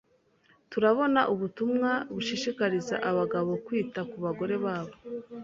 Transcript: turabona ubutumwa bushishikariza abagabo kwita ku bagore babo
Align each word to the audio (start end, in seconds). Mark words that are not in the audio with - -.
turabona 0.71 1.21
ubutumwa 1.33 1.91
bushishikariza 2.13 2.95
abagabo 3.09 3.51
kwita 3.65 3.99
ku 4.09 4.15
bagore 4.25 4.55
babo 4.63 4.93